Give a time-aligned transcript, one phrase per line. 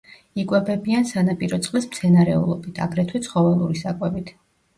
[0.43, 4.35] იკვებებიან სანაპირო წყლის მცენარეულობით, აგრეთვე ცხოველური საკვებით.